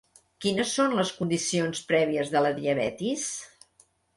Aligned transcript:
Quines 0.45 0.71
són 0.77 0.95
les 0.99 1.11
condicions 1.17 1.83
prèvies 1.91 2.35
de 2.37 2.45
la 2.47 2.55
diabetis? 2.59 3.31